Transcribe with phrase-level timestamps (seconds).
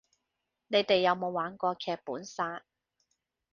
[0.67, 2.63] 你哋有冇玩過劇本殺